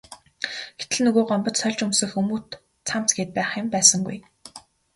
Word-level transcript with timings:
Гэтэл 0.79 1.01
нөгөө 1.05 1.23
Гомбод 1.29 1.55
сольж 1.57 1.79
өмсөх 1.85 2.11
өмд 2.21 2.49
цамц 2.87 3.09
гээд 3.17 3.31
байх 3.37 3.51
юм 3.61 3.67
байсангүй. 3.73 4.17